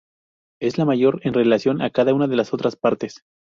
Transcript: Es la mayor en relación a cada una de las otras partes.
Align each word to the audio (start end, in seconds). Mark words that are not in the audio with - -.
Es 0.59 0.79
la 0.79 0.85
mayor 0.85 1.19
en 1.27 1.35
relación 1.35 1.83
a 1.83 1.91
cada 1.91 2.11
una 2.15 2.25
de 2.27 2.35
las 2.35 2.55
otras 2.55 2.75
partes. 2.75 3.21